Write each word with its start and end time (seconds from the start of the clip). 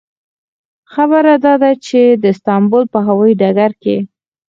ښه 0.91 1.05
خبره 1.11 1.33
داده 1.45 1.71
چې 1.87 1.99
د 2.21 2.23
استانبول 2.33 2.83
په 2.93 2.99
هوایي 3.07 3.33
ډګر 3.41 3.71
کې. 3.83 3.97